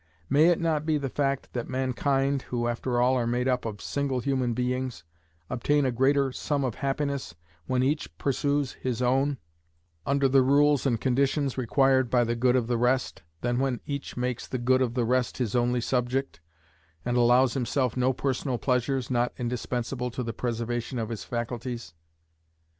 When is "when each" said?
7.67-8.17, 13.59-14.17